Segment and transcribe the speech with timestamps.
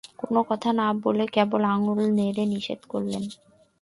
[0.21, 3.23] কোনো কথা না বলে কেবল আঙুল নেড়ে নিষেধ করলেন।